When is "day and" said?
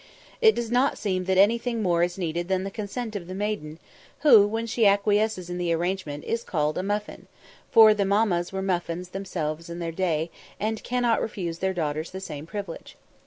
9.91-10.83